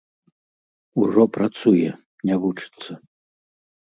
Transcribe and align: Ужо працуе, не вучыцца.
Ужо 1.01 1.23
працуе, 1.37 1.89
не 2.31 2.35
вучыцца. 2.47 2.91